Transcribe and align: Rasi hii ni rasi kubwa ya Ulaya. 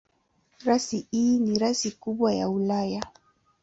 Rasi 0.65 1.07
hii 1.11 1.37
ni 1.39 1.59
rasi 1.59 1.91
kubwa 1.91 2.33
ya 2.35 2.49
Ulaya. 2.49 3.03